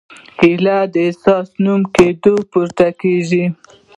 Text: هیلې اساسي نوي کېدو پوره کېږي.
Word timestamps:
هیلې 0.39 0.75
اساسي 1.09 1.53
نوي 1.65 1.83
کېدو 1.95 2.33
پوره 2.51 2.89
کېږي. 3.01 3.43